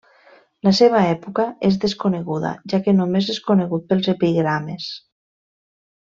La 0.67 0.71
seva 0.77 1.01
època 1.09 1.43
és 1.69 1.75
desconeguda, 1.83 2.53
ja 2.73 2.79
que 2.87 2.95
només 3.01 3.29
és 3.37 3.41
conegut 3.53 3.85
pels 3.91 4.09
epigrames. 4.17 4.89